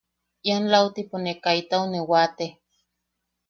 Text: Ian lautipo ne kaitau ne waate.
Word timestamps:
Ian 0.47 0.63
lautipo 0.71 1.15
ne 1.21 1.33
kaitau 1.43 1.83
ne 1.91 1.99
waate. 2.09 2.45